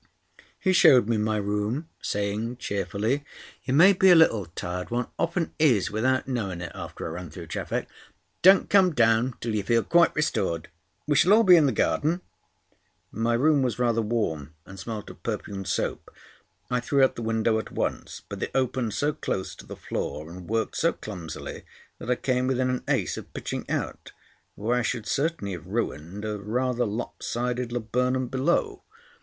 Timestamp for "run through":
7.11-7.45